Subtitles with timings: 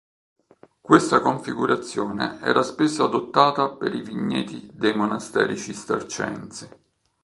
[0.81, 6.67] Questa configurazione era spesso adottata per i vigneti dei monasteri cistercensi.